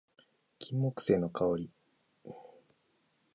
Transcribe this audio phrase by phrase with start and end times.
[0.57, 1.71] 金木犀の香り